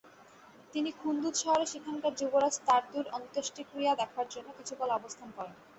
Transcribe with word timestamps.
তিনি 0.73 0.89
খুন্দুজ 0.99 1.35
শহরে 1.43 1.65
সেখানকার 1.73 2.13
যুবরাজ 2.19 2.55
তার্দুর 2.67 3.05
অন্তুষ্টিক্রিয়া 3.17 3.93
দেখার 4.01 4.27
জন্য 4.33 4.47
কিছুকাল 4.59 4.89
অবস্থান 4.99 5.29
করেন। 5.37 5.55